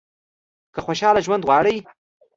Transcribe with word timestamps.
که 0.73 0.79
خوشاله 0.85 1.21
ژوند 1.25 1.43
غواړئ. 1.47 1.77